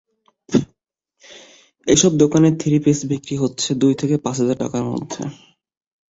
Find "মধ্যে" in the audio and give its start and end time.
4.85-5.21